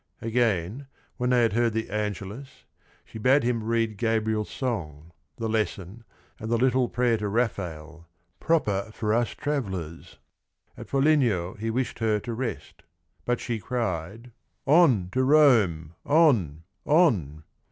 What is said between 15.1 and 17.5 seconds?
t o Rome, on, on